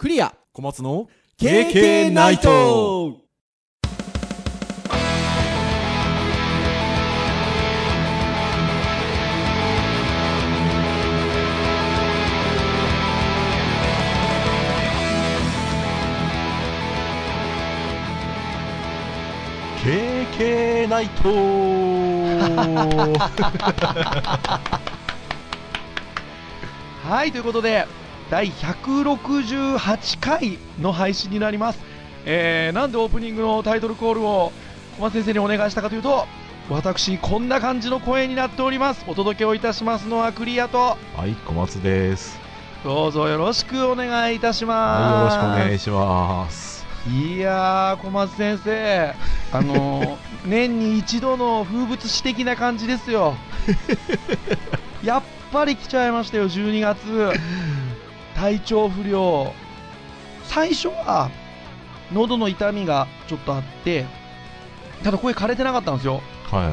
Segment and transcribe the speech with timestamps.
[0.00, 0.34] クリア。
[0.54, 3.18] 小松の KK ナイト。
[20.88, 21.28] ナイト。
[27.06, 27.86] はいということで
[28.30, 31.80] 第168回の配信になります、
[32.24, 34.52] えー、なんでオープニングのタイトルコールを
[34.96, 36.26] 小松先生にお願いしたかというと
[36.70, 39.04] 私こんな感じの声になっております。
[39.08, 40.96] お届けをいたしますのはクリアと。
[41.16, 42.38] はい小松です。
[42.84, 46.86] どうぞよろしくお願いいたしはいよろしくおます願いします。
[47.08, 49.14] いやー小松先生。
[49.52, 50.16] あのー
[50.46, 53.34] 年に一度の風物詩的な感じですよ。
[55.02, 56.98] やっぱり来ちゃいましたよ12月
[58.40, 59.52] 体調不良。
[60.44, 61.30] 最初は
[62.10, 64.06] 喉の痛みがちょっとあって
[65.04, 66.22] ただ声枯れてなかったんですよ。
[66.50, 66.72] はいはい。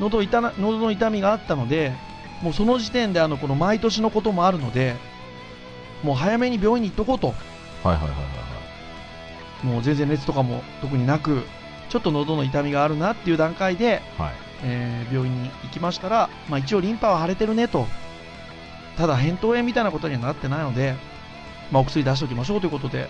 [0.00, 1.92] 喉痛な喉の痛みがあったので
[2.40, 4.96] もうその時点であのこの毎年のこともあるので
[6.02, 7.28] もう早めに病院に行っとこうと。
[7.28, 7.36] はい
[7.88, 8.16] はいはいは
[9.62, 11.42] いもう全然熱とかも特になく
[11.88, 14.34] ちょっと喉の痛みがあるなっていう段階で、はいはい。
[14.64, 17.86] えー病院に行きましたら、まあ、一応リンパは腫れてるねと
[18.96, 20.94] ただ扁桃炎みたいなことにはなってないので、
[21.70, 23.08] まあ、お薬出しておきましょうということで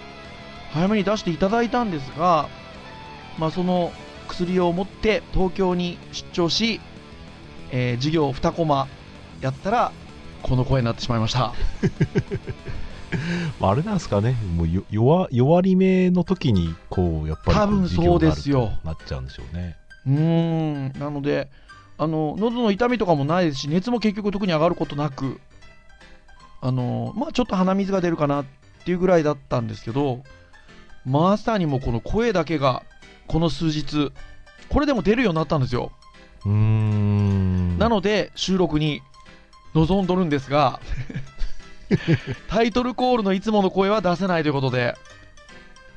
[0.72, 2.48] 早めに出していただいたんですが、
[3.38, 3.92] まあ、その
[4.28, 6.80] 薬を持って東京に出張し、
[7.70, 8.88] えー授業2コマ
[9.40, 9.92] やったら
[10.42, 11.52] この声になってしまいました。
[13.60, 14.34] まあ、あれなんですかね。
[14.56, 18.72] もうよ弱弱り目の時にこうやっぱりこ多分そうですよ。
[18.82, 19.76] となっちゃうんでしょうね。
[20.06, 20.98] うーん。
[20.98, 21.48] なので
[21.98, 25.40] あの喉の痛みとかもないですし熱も結局特に上がることなく
[26.62, 28.44] あのまあちょっと鼻水が出るかなっ
[28.84, 30.22] ていうぐらいだったんですけど
[31.04, 32.84] まさにもうこの声だけが
[33.26, 34.12] この数日
[34.68, 35.90] これでも出るようになったんですよ、
[36.46, 37.78] うーん。
[37.78, 39.02] なので収録に
[39.74, 40.80] 臨んどるんですが
[42.48, 44.94] タイトルコールのいつもの声は出せないということで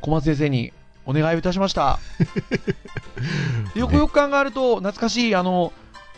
[0.02, 0.74] 小松先生に
[1.06, 2.00] お願いをいたしました。
[3.76, 5.72] よくよく考えると懐かしいあの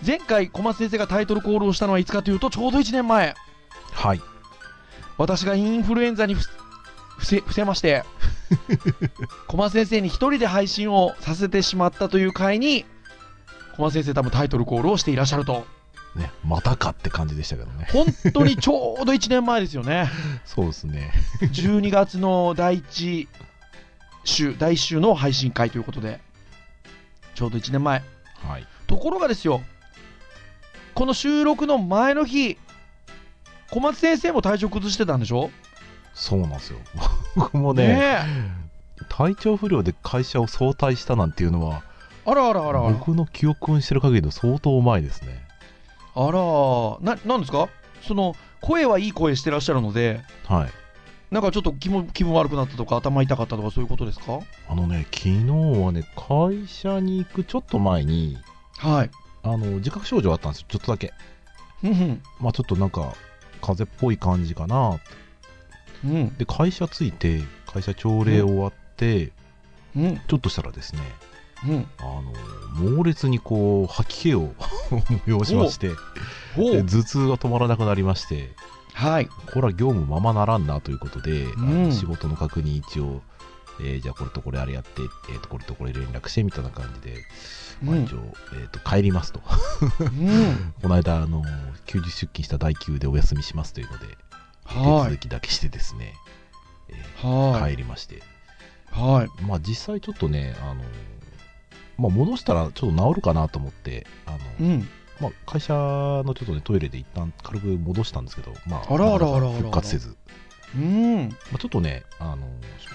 [0.05, 3.35] 前回小松先生がタイトルコールをしたのはいつかというとちょうど1年前。
[3.91, 4.21] はい
[5.17, 6.41] 私がインフルエンザにふ
[7.17, 8.03] 伏せ伏せまして
[9.47, 12.85] 小松先生に一人で配信をさせてしまったという回に
[13.75, 15.65] 小松先生多分タイトルコールをしていらっしゃると。
[16.15, 17.87] ねまたかって感じでしたけどね。
[17.91, 20.09] 本当にちょうど1年前ですよね。
[20.45, 21.11] そうですね。
[21.41, 23.27] 12月の第1
[24.23, 26.19] 週第1週の配信会ということで
[27.35, 28.03] ちょうど1年前。
[28.47, 28.67] はい。
[28.87, 29.61] ところがですよ
[30.95, 32.57] この収録の前の日
[33.71, 35.49] 小松先生も体調崩してたんでしょ？
[36.13, 36.79] そうなんですよ。
[37.35, 38.19] 僕もねね
[39.09, 41.83] 体調不良で会社を早退したなんていうのは
[42.25, 42.91] えあらあらあらあら。
[42.93, 45.45] 僕の記憶にしてる限りで相当前ですね。
[46.15, 46.31] あら。
[47.01, 47.69] ななんですか？
[48.01, 50.69] その声はいい声してらっしゃるのではい。
[51.29, 54.39] なんかちょっと気も気分悪くなったとか頭痛かったとかそういうことですか？
[54.69, 55.45] あのね昨日
[55.83, 58.37] はね会社に行くちょっと前に
[58.77, 59.11] はい。
[59.43, 60.65] あの自覚症状あったんですよ。
[60.69, 61.13] ちょっとだけ。
[62.39, 63.13] まあちょっとなんか
[63.61, 64.99] 風邪っぽい感じかな。
[66.05, 66.35] うん。
[66.37, 69.31] で会社着いて会社朝礼終わって、
[69.95, 70.21] うん。
[70.27, 71.01] ちょっとしたらですね
[71.67, 71.87] うん。
[71.99, 72.33] あの
[72.95, 74.53] 猛烈にこう吐き気を
[75.27, 75.91] 催しまして
[76.55, 78.51] 頭痛が止まらなくなりまして
[78.93, 79.27] はい。
[79.27, 81.83] これは業務ままならんなということで、あうん。
[81.89, 83.21] の仕事の確認一応、
[83.79, 87.17] えーじゃあこれとこれあれやって、えーとこれとこれ連絡してみたいな感じで、
[87.81, 88.03] まあ、うん。
[88.03, 88.17] 一応、
[88.53, 89.41] えーと帰りますと。
[89.99, 90.73] うん。
[90.81, 91.43] この間あの
[91.85, 94.05] 休日出勤した代休でお休みしますというので
[94.69, 95.03] 手はい。
[95.11, 96.13] 続きだけしてですね、
[96.89, 97.27] えー
[97.59, 97.71] はい。
[97.71, 98.21] 帰りまして。
[98.91, 99.43] はい。
[99.43, 100.83] まあ実際ちょっとねあの、
[101.97, 104.89] まあ、戻したらちょっと治るかなと思ってあの、うん。
[105.19, 109.49] まあ、会社のちょっとねトイレで一旦軽く戻したんですけど、まあ、あらあらあら。
[109.51, 110.15] 復活せず、
[110.75, 111.29] うん。
[111.29, 112.47] まあ、ちょっとねあの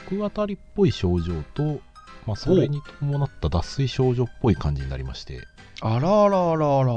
[0.07, 1.81] 食当たりっぽい症状と、
[2.27, 5.41] まあ、それに伴った脱水症状っぽい感じになりまして、
[5.81, 6.95] あらあらあらあら。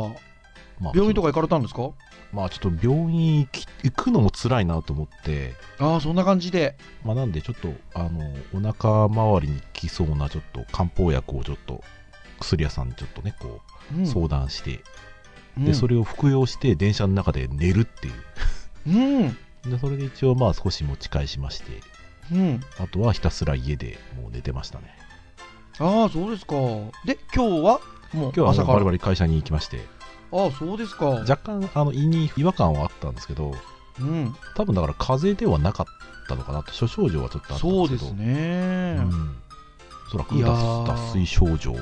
[0.78, 1.92] まあ、病院とか行かれたんですか？
[2.34, 5.54] まあちょっと病院行き行くのも辛いなと思って。
[5.80, 6.76] ああそんな感じで。
[7.06, 11.82] まあなんでちょっとあのお腹周りに効きそうなちょっと漢方薬をちょっと
[12.42, 13.62] 薬屋さんにちょっとねこ
[13.96, 14.06] ううん。
[14.06, 14.82] 相談して、
[15.58, 15.66] うん。
[15.66, 18.14] でそれを服用して電車の中で寝るっていう。
[18.88, 19.38] うん
[19.68, 21.82] でそれで一応まあ少し持ち返しまして。
[22.32, 22.62] うん。
[22.80, 24.96] あとはひたすら家でもう寝てましたね。
[25.80, 26.56] ああそうですか。
[27.06, 27.80] で今日は
[28.14, 29.82] もう今日はあ朝かバリバリ会社に行きまして。
[30.32, 31.06] ああそうですか。
[31.06, 33.54] 若干あの胃に違和感はあったんですけど
[34.00, 35.86] うん、多分だから風邪ではなかっ
[36.28, 38.24] たのかなと諸症状はちょっとあったんそうですですけど。
[38.24, 38.98] ね。
[39.00, 39.38] うん、
[40.08, 41.74] おそらくいや脱ー脱水症状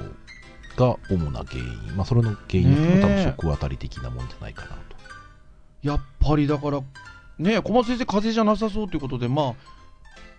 [0.75, 4.75] が主な原因、まあ、それの原因は多分食あたり的なもんじゃないかなと。
[5.81, 6.81] やっぱりだから、
[7.39, 9.55] ね、小松先生、風邪じゃなさそうということで、ま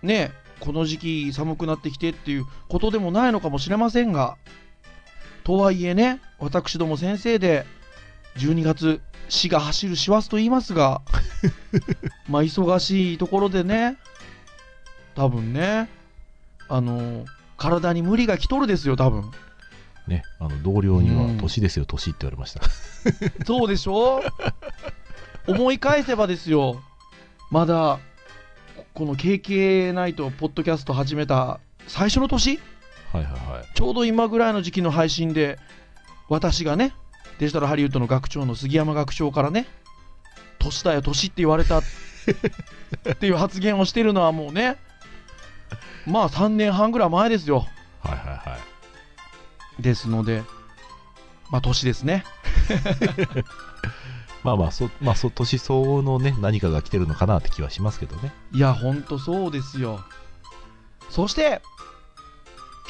[0.03, 4.37] あ、ね、この時期寒くなってきてっていうことでもないのかもしれませんが、
[5.43, 7.65] とはいえね、私ども先生で、
[8.37, 11.01] 12月、死が走る師走と言いますが、
[12.29, 13.97] まあ、忙しいところでね、
[15.15, 15.89] 多分ね、
[16.67, 17.25] あの、
[17.57, 19.31] 体に無理が来とるですよ、多分。
[20.07, 22.61] ね、あの同僚にはうん年ですよ、年って言われました。
[23.45, 24.21] そうでしょ？
[25.47, 26.81] 思い返せばですよ、
[27.51, 27.99] まだ
[28.93, 32.59] この KK ナイトポッドキャスト始めた最初の年、
[33.11, 33.65] はいはいはい。
[33.75, 35.59] ちょうど今ぐらいの時期の配信で、
[36.29, 36.93] 私がね、
[37.37, 39.67] デジタルハリウッドの学長の杉山学長からね、
[40.59, 41.83] 年だよ、年って言われたっ
[43.19, 44.77] ていう発言をしてるのはもうね、
[46.07, 47.67] まあ3年半ぐらい前ですよ。
[47.99, 48.57] はいはいは
[49.79, 49.81] い。
[49.81, 50.43] ですので、
[51.51, 52.23] まあ年ですね。
[54.45, 58.31] まあまあ、そまあ、そ年相応のね、何かが来てるのかなって気はしますけどね。
[58.53, 60.01] いや、ほんとそうですよ。
[61.09, 61.63] そして、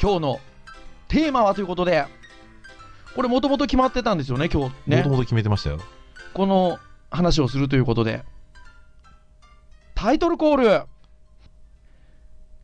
[0.00, 0.40] 今日の
[1.08, 2.04] テーマはということで、
[3.14, 5.08] これもともと決まってたんですよね、今日もねと。
[5.08, 5.80] もと決めてましたよ。
[6.34, 6.78] この
[7.10, 8.22] 話をするということで。
[9.94, 10.82] タイトルコール、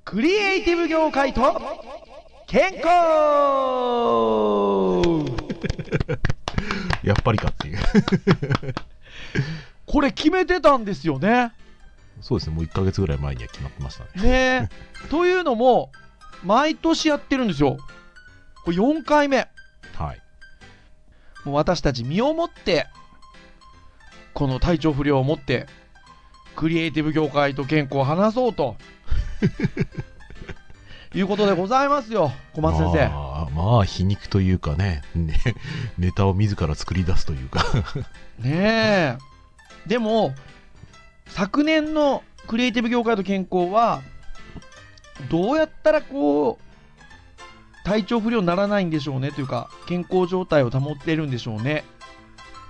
[0.04, 1.40] クリエイティブ業界と
[2.46, 2.82] 健康
[7.12, 7.78] やっぱりかっていう。
[9.84, 11.52] これ決めてたんですよね。
[12.22, 14.10] そうですね、もう1ヶ月ぐらい前には決まってましたね。
[14.22, 14.70] ね
[15.04, 15.08] え。
[15.10, 15.92] というのも、
[16.42, 17.76] 毎年やってるんですよ。
[18.64, 19.46] これ4回目。
[19.94, 20.22] はい。
[21.44, 22.86] もう私たち身をもって、
[24.32, 25.66] この体調不良をもって、
[26.56, 28.76] クリエイティブ業界と健康を話そうと。
[31.14, 33.08] いうことでございますよ、小松先生。
[33.08, 35.34] まあ、まあ、皮肉というかねね、
[35.98, 37.64] ネタを自ら作り出すというか。
[38.38, 39.18] ねえ。
[39.86, 40.34] でも、
[41.26, 44.02] 昨年のクリエイティブ業界と健康は、
[45.30, 51.84] どうやったらこう、体調不良にならないんでしょうねというか、健康状態を保ってるんでしょうね。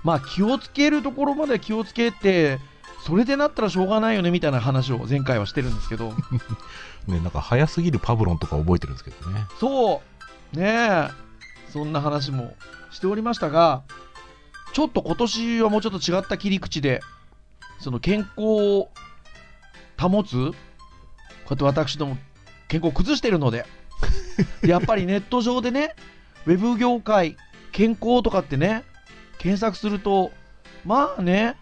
[0.03, 2.59] まあ、気をつけるところまで気をつけて、
[3.05, 6.13] それでなったらしょうがないよねみたいな話を前回はしてるんですけど、
[7.07, 9.45] ね、なんか早すぎるパブロンとか覚えてるんですけどね。
[9.59, 10.01] そ
[10.53, 11.09] う、ねえ、
[11.71, 12.53] そんな話も
[12.91, 13.83] しておりましたが、
[14.73, 17.01] ちょっと今年はもうちょっと違った切り口で、
[17.79, 18.89] その健康を
[19.99, 20.53] 保つ、こう
[21.49, 22.17] やって私ども
[22.67, 23.65] 健康を崩してるので、
[24.63, 25.95] やっぱりネット上でね、
[26.45, 27.37] ウェブ業界、
[27.71, 28.83] 健康とかってね、
[29.37, 30.31] 検索すると、
[30.85, 31.55] まあね、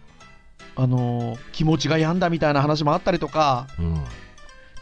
[0.76, 4.04] あのー気持ちが病んだみたいな話もあったりとか、うん。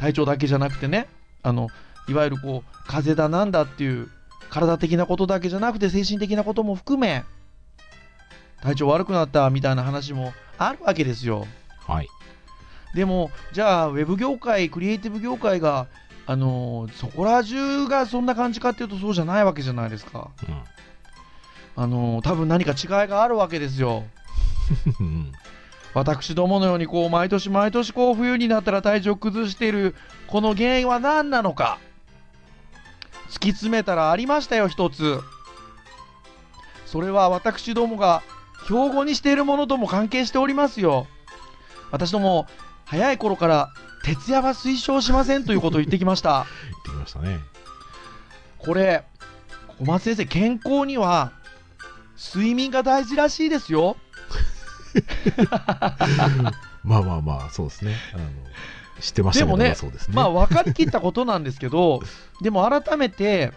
[0.01, 1.09] 体調だけじゃなくてね
[1.43, 1.69] あの
[2.09, 4.09] いわゆるこう風邪だなんだっていう
[4.49, 7.23] 体的なことだけじゃなくて精神的なことも含め
[8.63, 11.47] 体調悪くなったみたいな話もあるわけですよ
[11.87, 12.09] はい。
[12.95, 15.87] でもじゃあウェブ業界クリエイティブ業界が
[16.27, 20.63] あのそこら中がそんな感じかっていうとそうじゃないわけじゃないですかうん。
[21.77, 24.05] あの多分何か違いがあるわけですよ
[24.99, 25.33] うん
[25.93, 29.95] 私どものようにこう毎年毎年こう冬になったら体調を崩している
[30.29, 31.79] この原因は何なのか？
[33.31, 35.21] 突き詰めたらありましたよ一つ。
[36.87, 38.23] それは私どもが
[38.65, 41.07] 標語にしているものとも関係しておりますよ。
[41.91, 42.47] 私ども
[42.85, 43.71] 早い頃から
[44.05, 46.47] 徹夜は推奨しませんということを言ってきました。
[46.65, 47.39] 言ってきましたね。
[48.59, 49.05] これ
[49.79, 51.33] 小松先生健康には
[52.35, 53.97] 睡眠が大事らしいですよ
[56.85, 57.95] まあまあまあ、そうですね。
[58.15, 58.25] あの
[59.01, 60.15] 知ってましたけど、でもねまあそうですね。
[60.15, 62.03] まあ分かりきったことなんですけど、
[62.43, 63.53] でも改めて、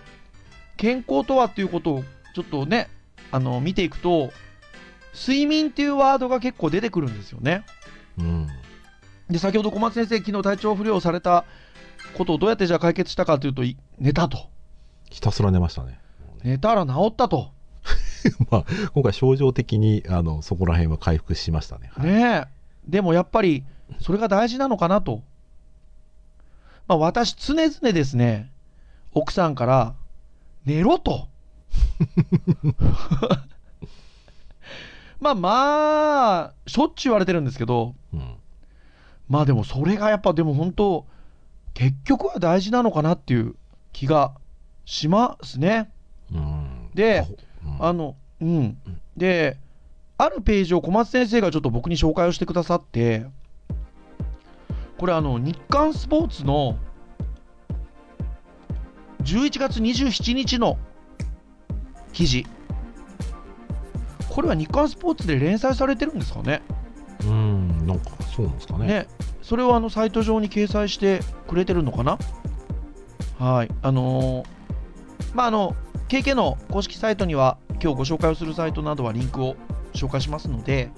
[0.78, 2.90] 健康とはっていうことをちょっとね、
[3.32, 4.32] あの見ていくと、
[5.14, 7.64] 睡眠っていうワードが結構出てくるんですよね。
[8.18, 8.48] うん。
[9.30, 11.46] で、先ほど小松先生、昨日体調不良された
[12.18, 14.50] ことをどうやってじゃあ解決したかというと、い寝たと。
[15.10, 16.00] ひたすら寝ましたね。
[16.44, 17.52] 寝たら治ったと。
[18.50, 21.90] まあ、今回症状的に、あの、そこら辺は回復しましたね。
[21.94, 22.48] はいねえ。
[22.88, 23.64] でもやっぱり、
[24.00, 25.24] それが大事なのかなと。
[26.88, 28.52] まあ私、常々ですね、
[29.14, 29.96] 奥さんから、
[30.66, 31.28] 寝ろと。
[35.20, 38.36] まあまあ、しょっちゅう言われてるんですけど、うん。
[39.30, 41.06] まあでもそれがやっぱでも本当、
[41.74, 43.56] 結局は大事なのかなっていう
[43.94, 44.34] 気が
[44.86, 45.90] しますね。
[46.34, 46.90] うん。
[46.94, 47.26] で
[47.80, 48.78] あの、うん。
[49.18, 49.58] で、
[50.18, 53.26] あるページを小松先生がちょっと僕に紹介をしてくださって、
[54.98, 56.78] これあの日刊スポーツの
[59.24, 60.78] 11月27日の
[62.14, 62.46] 記事。
[64.30, 66.62] これは日刊スポーツで連載されてるんですかね？
[67.26, 68.88] うんなんかそうなんですかね。
[68.88, 69.08] ね。
[69.42, 72.18] それをあのサイト上に掲載してくれてるのかな？
[73.40, 73.70] はい。
[73.82, 74.46] あのー
[75.34, 75.76] まああの
[76.14, 79.56] KK の公式サイトには今日ご紹介をするサイトなどはリンクを
[79.96, 80.92] 紹介しますので、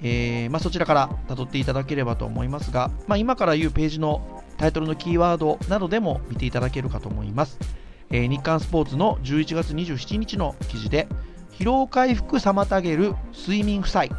[0.00, 7.58] えーまあ、そちらから辿っていただければと思いますが、まあ、今から言うページのタイトルのキーワードなどでも見ていただけるかと思います、
[8.10, 11.08] えー日刊スポーツの11月27日の記事で
[11.50, 14.12] 疲労回復妨げる睡眠負債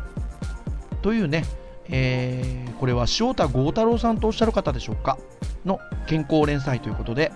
[1.02, 1.46] というね、
[1.88, 5.18] えーこれは塩田剛太郎さんとおっしゃる方でしょうか
[5.64, 7.32] の健康連載ということで、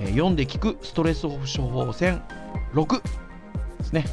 [0.00, 2.22] えー読んで聞くストレスオフ処方箋
[2.74, 3.02] 6
[3.78, 4.04] ですね、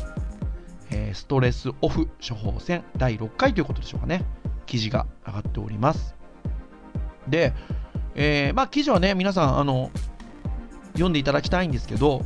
[0.91, 4.25] えーストレスオフ処方箋第6回ということでしょうかね。
[4.65, 6.15] 記事が上がっております。
[7.27, 7.53] で、
[8.15, 9.91] えーまあ記事はね皆さんあの
[10.93, 12.21] 読んでいただきたいんですけど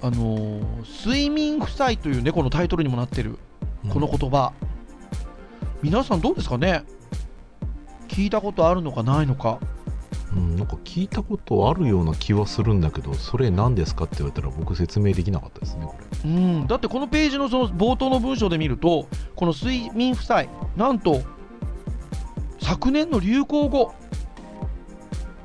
[0.00, 0.60] あの
[1.04, 3.38] 睡眠負債というねのタイトルにもなってる
[3.90, 4.52] この言葉、
[5.82, 6.84] 皆さんどうですかね？
[8.08, 9.58] 聞いたことあるのかないのか？
[10.34, 16.30] うん、なんか聞いたことあるような気はするんだけどそれ何ですかって言われたら僕説明できなかったですねこれ。
[16.30, 16.66] うん。
[16.66, 21.22] だってこのページのその冒頭の文章で見るとこの睡眠負債なんと
[22.60, 23.94] 昨年の流行語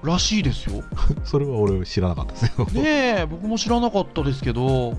[0.03, 0.83] らしいですよ。
[1.25, 2.65] それは俺知らなかったですよ。
[2.67, 2.81] ね
[3.21, 4.95] え僕も知らなかったですけど。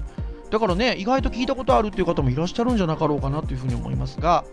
[0.51, 4.45] だからね意外と聞いたことあるっていう方もいらっしゃるんじゃなかろうかなというふうに思いますが、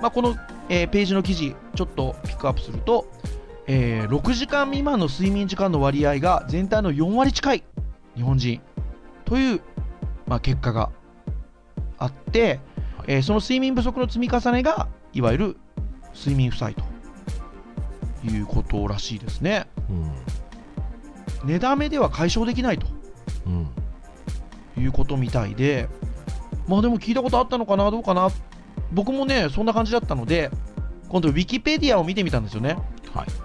[0.00, 0.34] まあ、この、
[0.68, 3.06] えーページの記事ちょっとピックアップすると、
[3.66, 7.64] えー6時間未満の睡眠時間の割合が全体の4割近い
[8.16, 8.60] 日本人。
[9.24, 9.60] という、
[10.26, 10.90] まあ、結果が
[11.98, 12.60] あって、
[12.98, 15.56] はいえーその睡眠不足の積み重ねがいわゆる
[16.14, 16.84] 睡眠負債と
[18.26, 19.66] いうことらしいですね。
[19.88, 20.12] うん。
[21.48, 22.86] 寝だめでは解消できないと。
[23.46, 23.68] うん
[24.76, 25.88] いうことみたいで、
[26.66, 28.28] まあでも聞いたことあったのかな、どうかな、
[28.92, 30.50] 僕もね、そんな感じだったので、
[31.08, 32.76] 今度、ウィキペディアを見てみたんですよね。
[33.14, 33.43] はい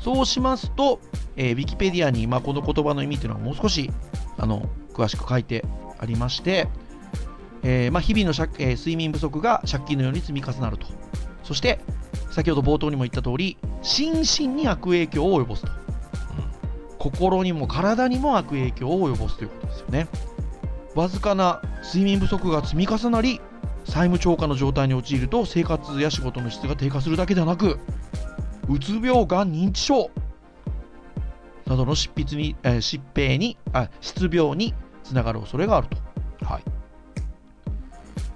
[0.00, 1.00] そうしますと、
[1.36, 3.90] えーウィキペディアに、まあ、この言葉の意味というのはもう少し
[4.38, 5.64] あの詳しく書いて
[5.98, 6.68] ありまして、
[7.62, 10.86] えーまあ、日々の借、えー睡眠不足が借金のように積み重なると。
[11.42, 11.80] そして、
[12.30, 15.72] 先ほど冒頭にも言った通り、心身に悪影響を及ぼすと。
[15.72, 15.80] うん
[17.00, 20.06] 心にも体にも悪影響を及ぼすということですよね。
[20.94, 23.40] わずかな睡眠不足が積み重なり、
[23.84, 27.78] 債務超過の状態に陥ると生活や仕事の質が低下するだけではなく、
[28.70, 30.10] うつ病がん認知症。
[31.66, 36.46] などの疾筆に、え疾病にあ失病につながる恐れがあると。
[36.46, 36.62] はい。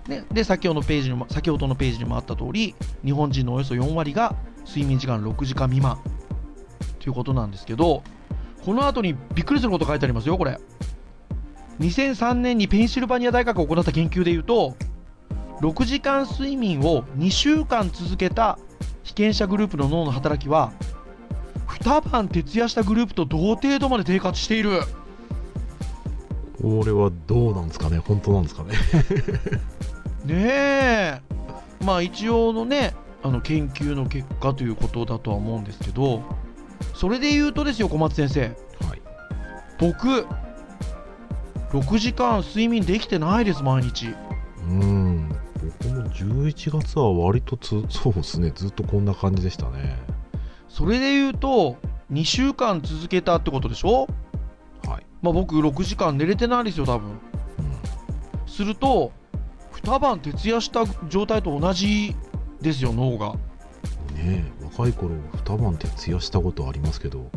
[0.08, 4.36] ね、で先ほどのページにも先ほどのページにもあった通り日本人のおよそ4割が
[4.66, 5.98] 睡眠時間6時間未満。
[6.98, 8.02] ということなんですけど
[8.64, 10.58] この後にびっくりすること書いてありますよこれ。
[11.80, 14.76] 2003年にペンシルバニア大学が行った研究でいうと
[15.60, 18.58] 6時間睡眠を2週間続けた
[19.04, 20.72] 被験者グループの脳の働きは
[21.68, 24.80] 2晩徹夜したグループと同程度まで低下している。
[26.60, 27.98] これはどうなんですかね？
[27.98, 28.70] 本当なんですかね？
[30.24, 31.20] ねえ。
[31.84, 36.22] まあ一応のねあの研究の結果ということだとは思うんですけど
[36.94, 38.40] それで言うとですよ小松先生。
[38.88, 39.02] はい。
[39.78, 40.26] 僕
[41.72, 44.14] 6時間睡眠できてないです毎日。
[44.66, 45.13] うん
[46.12, 48.52] 11月は割とつそうですね。
[48.54, 49.98] ずっとこんな感じでしたね。
[50.68, 51.76] それで言うと
[52.12, 54.08] 2週間続けたってことでしょ？
[54.86, 57.10] はい、まあ僕6時間寝れてないですよ多分。
[57.10, 57.16] うん、
[58.46, 59.12] すると
[59.82, 62.14] 2晩徹夜した状態と同じ
[62.60, 63.34] ですよ脳が。
[64.14, 67.30] ねえ若い頃二晩徹夜したことありますけど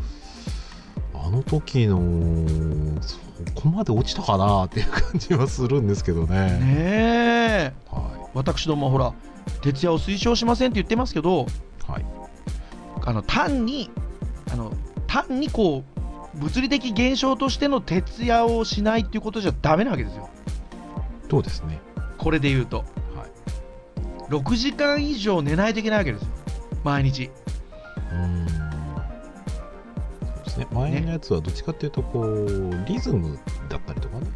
[1.13, 1.97] あの時の
[3.01, 3.17] そ
[3.55, 6.59] こまで落ちたかなっていう感じはするんですけどね。
[6.59, 7.73] ねえ。
[7.89, 9.13] は私どもはほら
[9.61, 11.47] 徹夜を推奨しませんって言ってますけど
[11.87, 12.05] いはい。
[13.05, 13.89] あの単に
[14.51, 14.73] あの
[15.07, 15.83] 単にこ
[16.35, 20.29] う物理的現象としての徹夜をしないっていうことじゃダメなわけですよ。
[21.29, 21.79] そうですね。
[22.17, 22.77] これで言うと。
[22.77, 22.83] は
[23.25, 24.31] い。
[24.31, 26.27] 6時間以上寝ないといけないわけですよ。
[26.83, 27.31] 毎日。
[28.11, 28.47] うーん。
[28.47, 30.67] そうですね。
[30.71, 34.27] 前のやつはどっちかっていうとこうリズムだったりとかね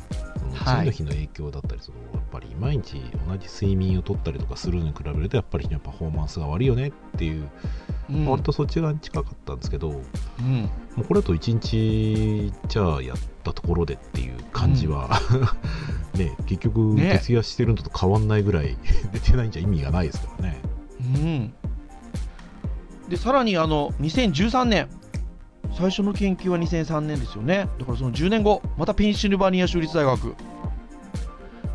[0.52, 7.50] 次の日の影響だったりそのやっぱり毎日同じ睡眠をとったりとかするのに比べるとやっぱりパフォーマンスが悪いよねっていう、
[8.10, 8.26] うん。
[8.26, 10.02] 割とそっち側に近かったんですけども
[10.40, 10.70] うん。
[10.98, 15.10] うこれだと1日じゃあやったところでっていう感じは、
[16.16, 17.20] ね結局ね。
[17.20, 18.78] 徹夜してるのと変わんないぐらい
[19.14, 20.62] 出てないんじゃ意味がないですからね。
[21.00, 21.54] うん。
[23.10, 24.88] でさらにあの2013年
[25.78, 27.68] 最初の研究は2003年ですよね。
[27.80, 30.36] だからその10年後またペンシルバニア州立大学。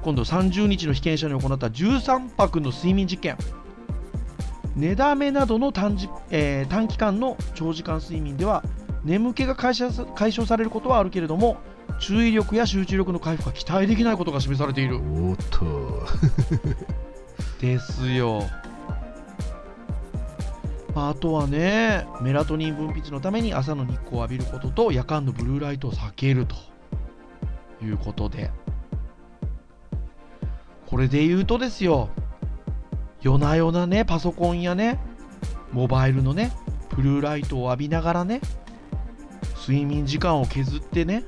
[0.02, 3.36] 今度30日の被験者に行った13泊の睡眠実験。
[4.76, 8.62] 寝だめなどの短時、えー短期間の長時間睡眠では
[9.04, 11.56] 眠気が解消さ解消されることはあるけれども
[11.98, 14.96] 注意力や集中力の回復が期待できないことが示されている。
[14.96, 16.06] おっと。
[17.60, 18.42] ですよ。
[20.96, 26.56] まああとはね、メラトニン分泌のために朝の日光を浴びることと夜間のブルーライトを避けると
[27.84, 28.50] いうことで、
[30.86, 32.08] これで言うとですよ、
[33.20, 34.98] 夜な夜なね、パソコンやね、
[35.70, 36.50] モバイルのね、
[36.88, 38.40] ブルーライトを浴びながらね、
[39.68, 41.24] 睡眠時間を削ってね、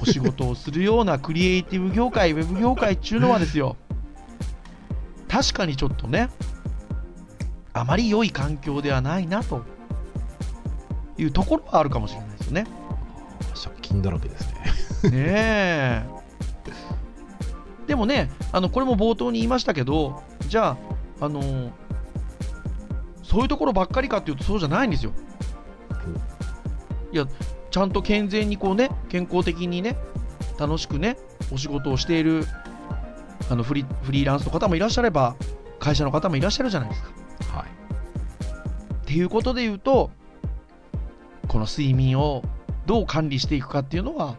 [0.00, 3.76] お仕事をするようなクリエイティブ業界、ウェブ業界っていうのはですよ、
[5.26, 6.30] 確かにちょっとね
[7.74, 9.62] あまり良い環境ではないなと
[11.18, 12.66] いうところはあるかもしれないですよね。
[13.54, 14.52] 借金だらけです
[15.04, 16.04] ねねえ
[17.86, 20.76] でもねあのこれも冒頭に言いましたけどじゃ
[21.20, 21.70] ああの
[23.22, 25.12] そういうところばっかりかっていうとそうじゃないんですよ。
[27.12, 27.26] いや
[27.70, 29.96] ちゃんと健全にこうね健康的にね
[30.58, 31.16] 楽しくね
[31.52, 32.46] お仕事をしている
[33.50, 35.36] あのフリフリーランスの方もいらっしゃれば
[35.78, 37.10] 会社の方もいらっしゃるじゃないですか。
[39.14, 40.10] はいっていうことで言うと
[41.46, 42.42] この睡眠を
[42.86, 44.36] どう管理していくかっていうのは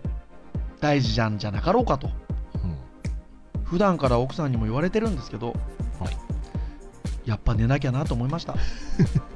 [0.81, 2.09] 大事じゃんじゃなかろうかと。
[2.55, 3.63] うん。
[3.63, 5.55] 普段から奥さんにも言われてるんですけど、
[5.99, 6.17] はい。
[7.25, 8.55] やっぱ寝なきゃなと思いました。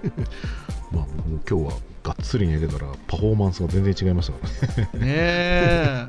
[0.92, 4.48] まあ僕も今日はがっつり寝てたらパフォーマンスが全然違いましたか
[4.94, 5.06] らね。
[5.06, 6.08] ねえ。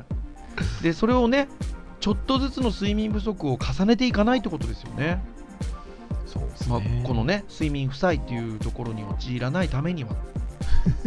[0.83, 1.47] でそれをね
[2.01, 5.23] ちょっとずつの睡眠不足を重ねていかないってことですよね
[6.31, 10.11] そうですまあね、このね睡眠負債っていうところに陥らないためには。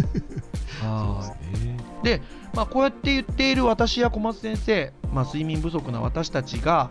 [0.85, 1.77] はですね。
[2.03, 6.91] いで、まあ、こうやって言っている私や小松先生、まあ、睡眠不足な私たちが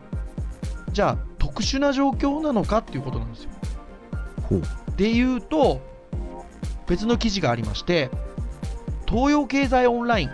[0.91, 3.51] じゃあ特殊な状況なのかっていうことなんですよ。
[4.49, 4.61] ほう。
[4.97, 5.81] で言うと
[6.87, 8.09] 別の記事がありまして
[9.07, 10.29] 東洋経済オンライン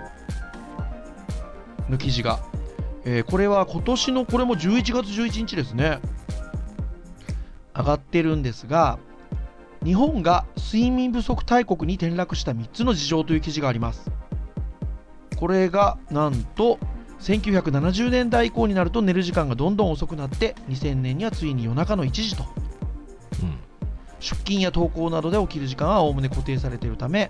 [1.90, 2.40] の記事が、
[3.04, 6.00] えーこれは今年のこれも11月11日ですね
[7.80, 9.00] 上がってるんですが
[9.84, 14.12] 日本が睡眠不足大国に転落した3つの事情という記事があります。
[15.38, 16.78] これがなんと
[17.22, 22.44] 1970年代以降になると寝る時間がどんどん遅くなって2000年にはついに夜中の1時と。
[23.42, 23.58] うん。
[24.20, 27.30] 出勤や登校などで起きる時間はおおむね固定されているため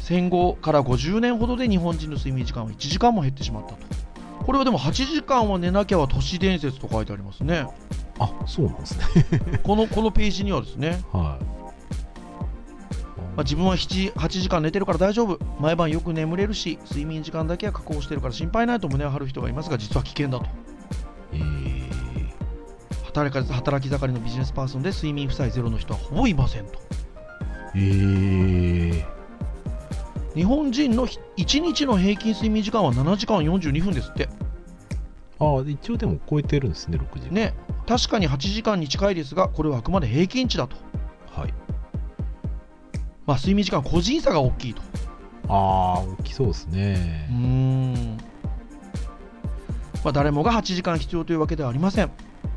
[0.00, 3.78] 戦後から50年ほどで日本人の睡眠時間は1時間も減ってしまったと。
[4.44, 7.66] これはでも8時間は寝なきゃは都市伝説と書いてありますね
[8.18, 9.60] あそうなんですね。
[9.62, 11.44] このこのページにはですね、はい。
[13.38, 15.38] まあ、自分は7 8時間寝てるから大丈夫。
[15.60, 20.46] 毎晩よく眠れるし睡眠時間だけは確保してるから心配ないと胸を張る人がいますが実は危険だと。
[21.32, 21.90] えー、
[23.04, 26.80] 働き働き盛りのビジネスパーソンで睡眠負債ゼロの人はほぼいませんと。
[27.76, 29.04] えー、
[30.34, 34.28] 日本人の1日の平均睡眠時間は7時間42分ですって。
[35.40, 37.34] あ一応でも超えてるんですね6時間。
[37.34, 37.54] ね
[37.88, 40.76] 確かに8時間に近いですがこれはあくまで平均値だと、
[41.32, 41.54] はい。
[43.24, 44.82] まあ、睡眠時間個人差が大きいと。
[45.48, 47.28] ああ大きそうですね。
[47.32, 48.18] ん、
[50.04, 52.10] まあ、誰もが8時間必要というわけではありません。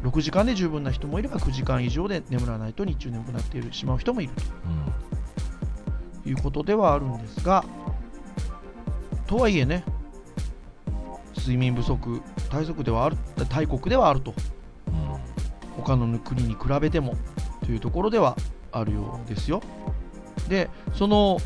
[0.04, 4.34] 6時間で十分な人もいれば9時間以上で眠らないと日中眠くなっているしまう人もいる
[4.66, 6.24] うん。
[6.24, 7.64] ということではあるんですが
[9.28, 9.86] とはいえね
[11.38, 13.18] 睡眠不足大足ではある
[13.48, 14.32] 大国ではあると。
[14.32, 14.61] うん
[15.76, 17.16] 他の国に比べても
[17.66, 18.36] というところでは
[18.72, 19.62] あるようですよ。
[20.50, 21.40] で、その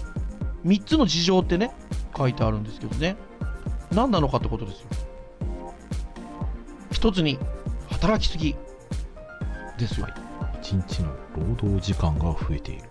[0.65, 1.71] 3つの事情ってね、
[2.17, 3.15] 書いてあるんですけどね、
[3.91, 4.87] 何なのかってことですよ。
[6.91, 7.37] 一つに、
[7.89, 8.55] 働きすぎ
[9.77, 10.07] ですよ。
[10.61, 12.83] 一日の労働時間が増えている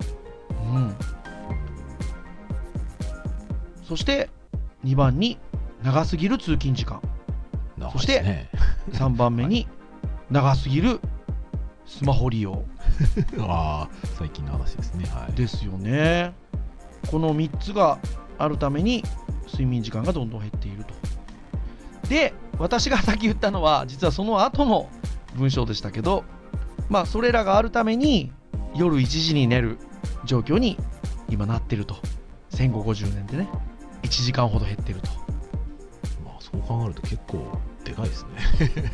[0.72, 0.96] うん、
[3.82, 4.30] そして、
[4.84, 5.38] 2番に、
[5.82, 7.00] 長すぎる通勤時間。
[7.76, 8.50] 長いそしてですね
[8.92, 9.66] 3番目に、
[10.30, 11.00] 長すぎる
[11.86, 12.64] スマホ利用。
[13.38, 16.32] ああ最近の話ですねはいですよね。
[17.10, 17.98] この3つが
[18.38, 19.04] あるために
[19.46, 20.94] 睡眠時間がどんどん減っていると。
[22.08, 24.88] で、私がさっき言ったのは実はその後の
[25.36, 26.24] 文章でしたけど、
[26.88, 28.32] まあそれらがあるために
[28.74, 29.78] 夜1時に寝る
[30.24, 30.78] 状況に
[31.28, 31.96] 今なってると。
[32.50, 33.48] 戦後50年でね、
[34.02, 35.10] 1時間ほど減ってると。
[36.24, 38.30] まあそう考えると結構でかいですね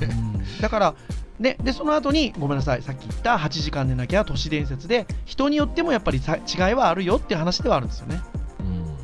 [0.02, 0.94] うんだから
[1.40, 8.20] ででその後にごめんなさいさっき言った8時間寝なきゃ都市伝説で人によってもやっぱりさ違いはあるよっていう話ではあるんですよね
[8.60, 8.96] うん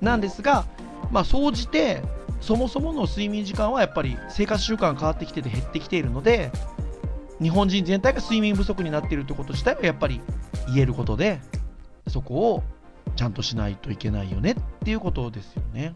[0.00, 0.64] なんですが
[1.10, 2.02] まあ総じて
[2.40, 6.50] そもそもの睡眠時間はやっぱり生活習慣が変わってきてて減ってきているので
[7.40, 10.20] 日本人全体が睡眠不足になっているということ自体はやっぱり
[10.68, 11.40] 言えることで
[12.08, 12.62] そこを
[13.16, 15.94] ちゃんとしないといけないよねっていうことですよね。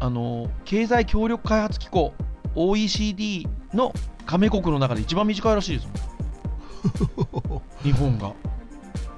[0.00, 2.12] あの経済協力開発機構
[2.54, 3.92] OECD の
[4.26, 5.88] 加盟国の中で一番短いらしいです。
[7.32, 8.28] もん日本が。
[8.28, 8.34] やっ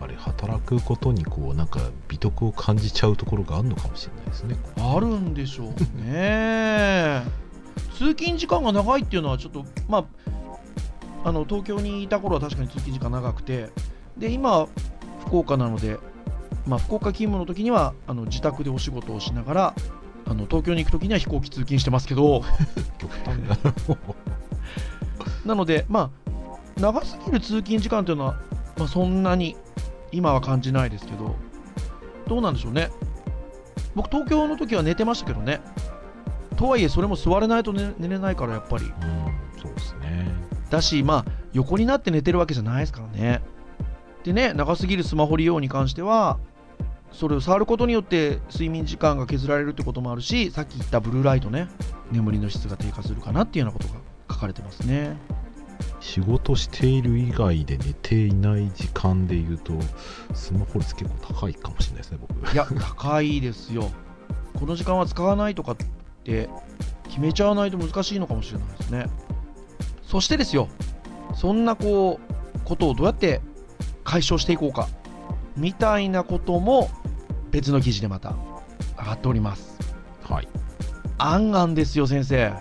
[0.00, 4.56] ぱり働くことにこうなんか美徳を感じちゃうところがあるのかもしれないですね。
[4.76, 7.22] あるんでしょうね。
[7.94, 10.06] 通勤時間が長いっていうのはちょっとま
[11.24, 13.70] ああの東京にいた頃は確かに通勤時間長くて。
[14.16, 14.68] で今
[15.26, 15.98] 福岡なので、
[16.66, 19.74] まあ、福岡勤務の時にはあの自宅でお仕事をしながら
[20.24, 22.42] あの東京に行く時には飛行機通勤してますけど。
[22.98, 23.56] 極端だ
[25.44, 28.40] ななのでまあ長すぎる通勤時間というのは、
[28.76, 29.56] まあ、そんなに
[30.12, 31.36] 今は感じないですけど
[32.26, 32.90] どうなんでしょうね。
[33.94, 35.60] 僕東京の時は寝てましたけどね。
[36.56, 38.84] とはいえそれも座れないと寝寝れないからやっぱり。
[38.84, 38.92] うん
[39.60, 40.26] そうですね。
[40.70, 43.42] だしまあ横になって寝てるわけじゃないですからね。
[44.24, 46.38] でね長すぎるスマホ利用に関しては
[47.12, 51.68] それを触ることによって睡眠時間が削られるってこともあるしさっき言ったブルーライトね
[52.10, 54.00] 眠りの質が低下するかなっていうようなことが
[54.30, 55.16] 書かれてますね。
[56.00, 59.72] 仕事している以外で寝ていない時間でいうと
[60.34, 62.52] スマホ率結構高いかもしれないですね僕。
[62.52, 63.90] いや高いですよ。
[64.54, 65.76] この時間は使わないとかっ
[66.24, 66.48] て
[67.08, 69.06] 決めちゃわないと難しいのかもしれないですね。
[70.02, 70.68] そしてですよ
[71.34, 73.40] そんなこうことをどうやって
[74.04, 74.88] 解消していこうか
[75.56, 76.90] みたいなことも
[77.50, 78.34] 別の記事でまた
[78.98, 79.78] 上がっております。
[80.22, 80.48] はい。
[81.18, 82.52] あんあんですよ先生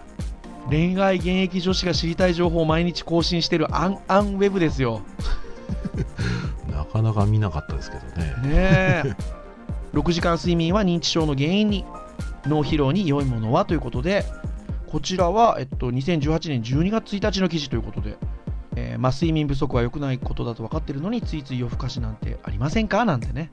[0.70, 5.02] 恋愛現役女子が知りたい情報を毎日更新してるアンアンウェブですよ。
[6.72, 8.34] なかなか見なかったですけどね。
[8.44, 9.04] ねえ。
[9.94, 11.86] 6時間睡眠は認知症の原因に
[12.46, 14.26] 脳疲労に良いものはということで
[14.88, 18.18] こちらは、えっと、2018年12月1日の記事ということで、
[18.76, 23.06] えーまあ、睡眠不足は良くないことだと分かっているのについつい夜更かしなんてありませんか？
[23.06, 23.52] なんてね。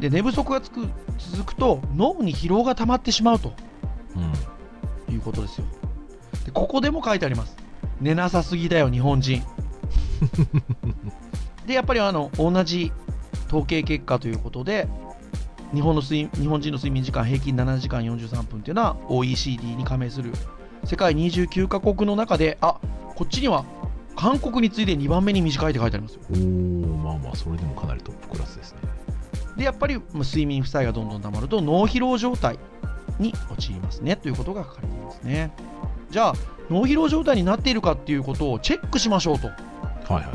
[0.00, 3.52] で寝不足がつく続くと脳に疲労が溜まってしまうと。
[4.16, 4.32] うん
[5.14, 5.64] いうことですよ。
[6.44, 7.56] でここでも書いてあります。
[8.00, 9.42] 寝なさすぎだよ日本人。
[11.66, 12.92] でやっぱりあの同じ
[13.46, 14.88] 統計結果ということで
[15.72, 20.32] 日本の睡日本人の睡眠時間平均7時間43分っていうのは OECD に加盟する
[20.84, 22.76] 世界29カ国の中であ
[23.14, 23.64] こっちには
[24.16, 26.20] 韓国に次いで2番目に短いって書いてありますよ。
[26.30, 28.78] おおまあまあそれでもかなりトップクラスですね。
[29.56, 32.58] でやっぱりまあ睡眠負債がどんどん溜まると脳疲労状態
[33.18, 34.16] に陥りますね。
[34.16, 35.52] ということが書かれていますね。
[36.10, 36.34] じゃあ
[36.70, 39.48] 脳疲労状態になっているかっていうことをチェックしましょうと。
[39.48, 39.56] はい
[40.14, 40.34] はいはい。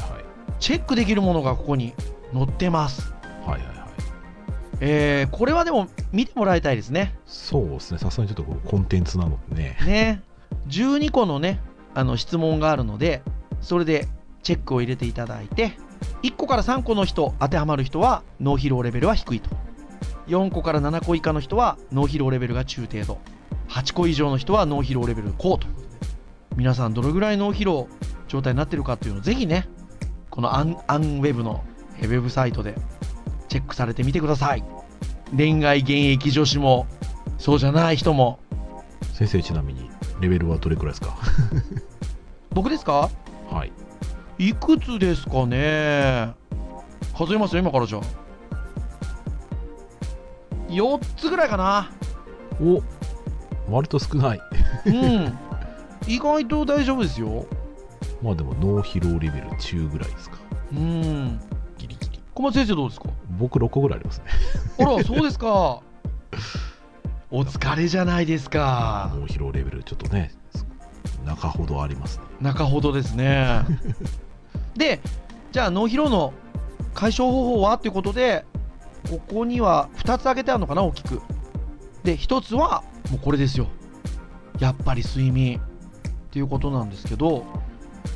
[0.59, 1.93] チェックできるものがここに
[2.33, 3.13] 載ってます。
[3.45, 3.75] はいはいはい。
[4.81, 7.15] えーこれはでも見てもらいたいですね。
[7.25, 7.97] そうですね。
[7.97, 9.77] さすがにちょっとコンテンツなのでね。
[9.85, 10.23] ね。
[10.67, 11.59] 12個のね
[11.93, 13.21] あの質問があるので
[13.61, 14.07] それで
[14.43, 15.73] チェックを入れていただいて
[16.23, 19.49] 1個から3個の人当てはまる人は脳疲労レベルは低いと
[20.29, 23.17] 4個から7個以下の人は脳疲労レベルが中程度。
[23.69, 25.67] 8個以上の人は脳疲労レベル高と
[26.55, 27.87] 皆さんどれぐらい脳疲労
[28.27, 29.67] 状態になってるかっていうのをぜひね
[30.31, 31.63] このアンアンウェブの
[32.01, 32.75] えウェブサイトで
[33.47, 34.63] チェックされてみてください。
[35.35, 36.87] 恋愛現役女子も
[37.37, 38.39] そうじゃない人も。
[39.13, 39.89] 先生ちなみに
[40.21, 41.15] レベルはどれくらいですか？
[42.51, 43.09] 僕ですか？
[43.51, 43.71] はい。
[44.39, 46.33] いくつですかね？
[47.17, 48.01] 数えますよ今からじゃあ
[50.69, 51.91] 4つぐらいかな。
[52.61, 52.81] お
[53.71, 54.41] 割と少ない。
[54.85, 55.37] うん。
[56.07, 57.45] 意外と大丈夫ですよ。
[58.21, 60.37] まあでも脳疲労レベル中ぐらいですか。
[60.71, 61.39] うん。
[61.77, 62.19] ギリギリ。
[62.33, 63.09] 小松先生どうですか？
[63.37, 64.25] 僕6個ぐらいありますね。
[64.79, 65.81] あらそうですか。
[67.31, 69.11] お疲れじゃないですか。
[69.15, 70.31] 脳疲労レベルちょっとね
[71.25, 72.23] 中ほどありますね。
[72.41, 73.61] 中ほどですね。
[74.75, 74.99] で
[75.51, 76.33] じゃあ脳疲労の
[76.93, 77.77] 解消方法は？
[77.77, 78.45] ということで
[79.09, 81.21] ここには2つ挙げてあるのかな大きく。
[82.03, 83.67] で1つはもうこれですよ。
[84.59, 85.61] やっぱり睡眠。
[86.29, 87.43] っていうことなんですけど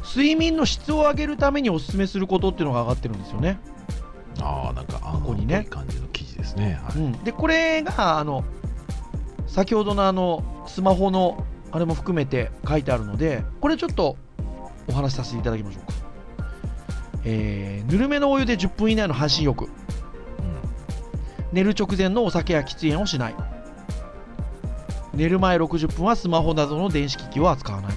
[0.03, 3.59] 睡眠の質を上げるためにおすすめすることっていうのが上がってるんですよね、
[4.39, 5.61] ああなんかあのここにね。
[5.63, 6.97] いい感じの記事ですね、はい。
[6.97, 8.43] うん、でこれがあの
[9.47, 14.15] 先ほどのあのスマホのあれも含めて書いてあるのでこれちょっと
[14.87, 15.93] お話しさせていただきましょうか、
[17.25, 19.65] えーぬるめのお湯で10分以内の半身浴。
[19.65, 19.71] うん
[21.53, 23.35] 寝る直前のお酒や喫煙をしない。
[25.13, 27.93] 寝る前60分はスマホなどの電子機器を扱わない。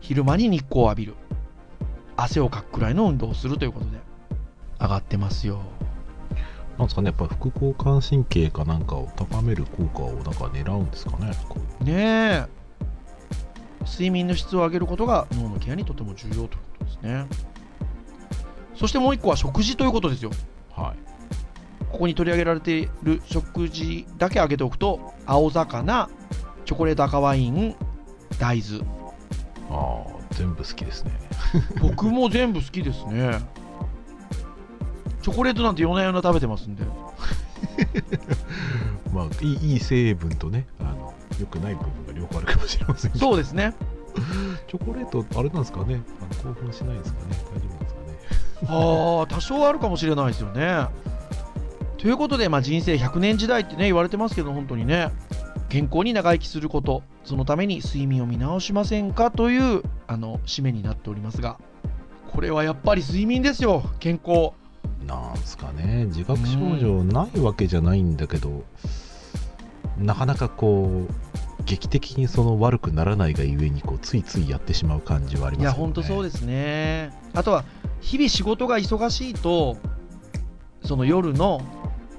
[0.00, 1.14] 昼間に日光を浴びる。
[2.16, 3.98] 汗をかくくらいの運動をするということで。
[4.80, 5.60] 上がってますよ。
[6.78, 11.32] なんですかねやっぱ副交感神経かなんかを高める効果をなんか狙うんですかね
[11.80, 12.46] ねえ。
[13.84, 17.26] 睡眠の質を上げることが脳のケアにとても重要ということですね。
[18.76, 20.30] そしてもう一個は食事ということですよ。
[20.74, 21.11] はい
[21.92, 26.08] ここに取り上げられている食事だけ挙げておくと青魚
[26.64, 27.76] チョコレート赤ワイン
[28.38, 28.84] 大豆。
[29.70, 31.12] ああ全部好きですね。
[31.80, 33.40] 僕も全部好きですね。
[35.20, 36.84] チョコレートなんて夜な夜な食べてますんで。
[39.12, 43.74] まあいいいい成分とねあの良くない部分が両方あるかもしれませんそうですね。
[44.68, 46.02] チョコレートあれなんですかね。
[46.20, 47.26] あの興奮しないですかね。
[47.54, 48.06] 大丈夫ですかね。
[48.68, 50.86] ああ多少あるかもしれないですよね
[52.02, 55.12] ということで、まあ、人生100年時代ってね言われてますけど本当にね
[55.68, 61.60] 健康に長生きすることそのために睡眠を見直しませんかというあの締めになっておりますが
[62.32, 64.50] これはやっぱり睡眠ですよ健康。
[65.06, 68.64] なんすかね自覚症状ないわけじゃないんだけど、
[69.98, 75.76] なかなかこう劇的にその悪くならないがゆえにこうついついやってしまう感じはありますよね。
[75.76, 77.12] いや本当そうですね。
[77.34, 77.64] あとは
[78.00, 79.76] 日々仕事が忙しいと
[80.84, 81.60] その夜の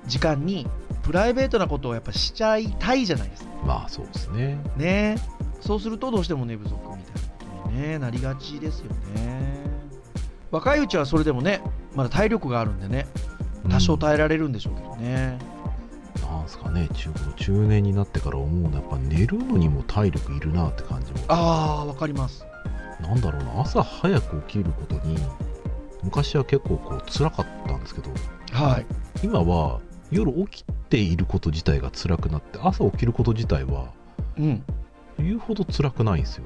[0.08, 0.68] 時間に
[1.04, 3.52] プライベートなことをやっぱしちゃいたいじゃないですか。
[3.66, 4.60] まあそうですね。
[4.78, 5.16] ね。
[5.62, 9.63] そうするとどうしても寝不足みたいなことに、ね、なりがちですよね。
[10.52, 11.62] 若いうちはそれでもね
[11.96, 13.08] まだ体力があるんでね
[13.70, 15.39] 多少耐えられるんでしょうけどね、
[16.22, 16.88] なんすかね。
[16.94, 21.20] 中中年になってから思うのはやっぱ寝るのにも体力いるなって感じも。
[21.30, 22.46] ああわかります。
[23.00, 23.62] なんだろうな。
[23.62, 25.18] 朝早く起きることに
[26.04, 28.12] 昔は結構こう辛かったんですけど
[28.52, 28.86] はい。
[29.24, 29.80] 今は
[30.13, 33.91] 夜起きていること自体が辛くなって朝起きること自体は
[34.38, 34.63] うん。
[35.19, 36.43] 言うほど辛くないんですよ。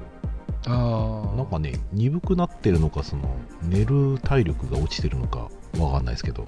[0.66, 6.46] あなんかね鈍くなってるのかその寝る体力が落ちてるのかわかんないですけど。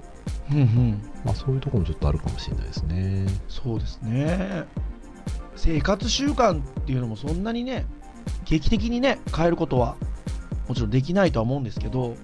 [0.51, 1.01] うんうん。
[1.23, 3.25] まあそういうところもちょっとあるかもしれないですね。
[3.47, 4.65] そうですね。
[5.55, 7.85] 生活習慣っていうのもそんなにね
[8.45, 9.95] 劇的にね変えることは
[10.67, 12.15] もちろんできないとは思うんですけど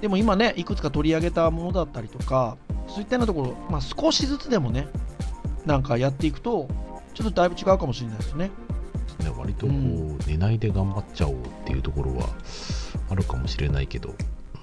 [0.00, 2.56] でも今ねいくつか取り上げたものだったりとか
[2.94, 4.86] そういったようなところ、まあ、少しずつでもね
[5.66, 6.68] なんかやっていくと
[7.12, 8.50] ちょっとだいぶ違うかもしれないですね。
[9.20, 9.30] ね。
[9.36, 9.80] 割とこう、う
[10.14, 12.28] ん寝ないで頑張っちゃおうっていうところは
[13.10, 14.14] あるかもしれないけど、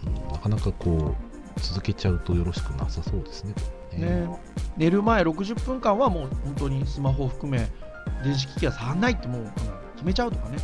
[0.05, 1.15] うんなかなかこ
[1.57, 3.53] う続けちゃうとよろしくなさそうですね。
[3.93, 4.29] ね。
[4.77, 7.69] 寝る前60分間はもう本当にスマホを含め
[8.23, 9.51] 電子機器は触んないってもう
[9.95, 10.57] 決めちゃうとかね。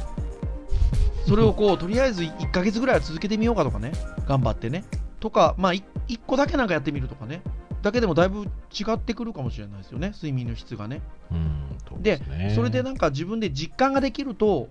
[1.28, 3.92] それをこう とりあえず1ヶ月ぐらいは続けてみようかとかね。
[4.28, 4.84] 頑張ってね。
[5.20, 5.84] とかまあ1
[6.26, 7.42] 個だけなんかやってみるとかね
[7.82, 11.02] だけでもだいぶ違ってくるかもしれないですよね睡眠の質がね。
[11.32, 12.52] うんでね。
[12.56, 14.70] それでなんか自分で実感ができると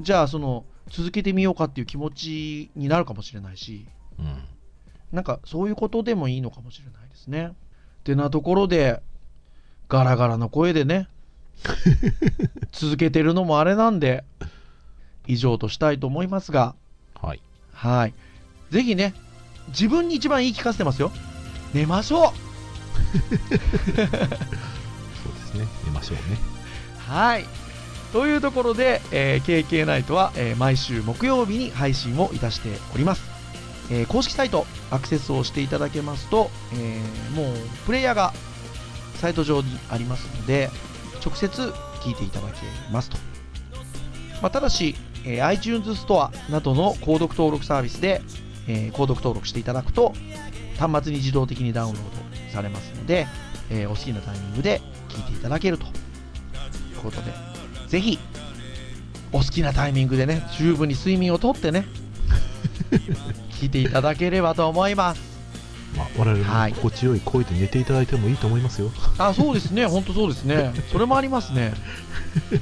[0.00, 3.86] じゃあその続けてみようかっていう気持ちになるかもしれないし
[4.18, 4.44] うん。
[5.12, 7.48] なんかそういうことでもいいのかもしれないですね。
[7.48, 7.52] っ
[8.04, 9.02] てなところで
[9.88, 11.08] ガラガラの声でね
[12.72, 14.24] 続けてるのもあれなんで
[15.26, 16.74] 以上としたいと思いますが。
[17.20, 17.42] はい。
[17.72, 18.14] はい。
[18.70, 19.14] ぜひね
[19.68, 21.10] 自分に一番言い聞かせてますよ
[21.74, 23.58] 寝ましょそうで
[25.40, 25.66] すね。
[25.84, 26.22] 寝ましょうね。
[27.08, 27.44] うはい。
[28.12, 33.22] というところで、えー KK ナイトは、えー毎週木曜日に配信をいたしております、
[33.90, 37.54] えー公式サイトアクセスをしていただけますと、えーもう
[37.86, 38.32] プレイヤーが
[39.16, 40.70] サイト上にありますので
[41.24, 41.60] 直接
[42.00, 42.56] 聞いていただけ
[42.92, 43.18] ますと、
[44.40, 44.94] まあ、ただし、
[45.26, 48.22] えー iTunes ストアなどの購読登録サービスで、
[48.68, 50.14] えー購読登録していただくと
[50.78, 52.02] 端末に自動的にダウンロー
[52.48, 53.26] ドされますので、
[53.70, 57.32] えーお好きなタイミングで聞いていただけるということで
[57.88, 58.18] ぜひ
[59.32, 61.84] お好きなタイミングでね十分に睡眠をとってね
[63.60, 65.20] 聞いていただければと思います。
[65.96, 66.70] まあ我々はい。
[66.70, 68.90] も心地よい声で寝ていただいてもいいと思いますよ。
[69.18, 69.86] あそうですね。
[69.86, 70.72] 本当そうですね。
[70.92, 71.72] それもありますね。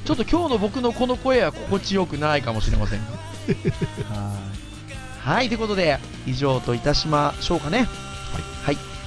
[0.05, 2.99] ちょっと今日の僕のこの声は心地よくないかもしれません。
[2.99, 3.05] は
[5.25, 5.27] い。
[5.29, 7.79] はいということで以上といたしましょうかね。
[7.79, 7.87] はい、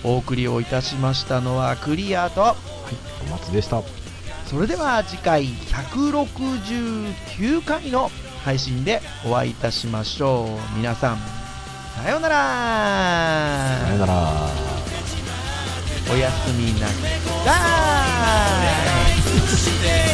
[0.02, 2.56] お送りをいたしましたのはクリアと。
[3.22, 3.82] お松でした。
[4.46, 8.10] それでは次回169回の
[8.44, 10.76] 配信でお会いいたしましょう。
[10.76, 11.18] 皆さん
[12.02, 12.34] さようなら。
[13.86, 14.48] さよなら。
[16.12, 16.94] おやすみなさ
[20.06, 20.09] い